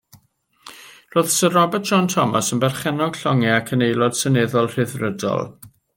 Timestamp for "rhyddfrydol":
4.73-5.47